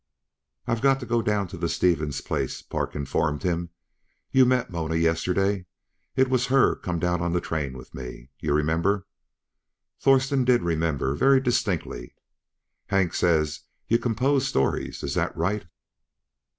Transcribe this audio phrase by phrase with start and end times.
[0.65, 3.69] "I've got to go down to the Stevens place," Park informed him.
[4.31, 5.67] "You met Mona yesterday
[6.15, 9.05] it was her come down on the train with me, yuh remember."
[9.99, 12.15] Thurston did remember very distinctly.
[12.87, 15.03] "Hank says yuh compose stories.
[15.03, 15.67] Is that right?"